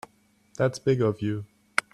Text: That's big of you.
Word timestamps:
That's 0.57 0.79
big 0.79 0.99
of 1.01 1.21
you. 1.21 1.45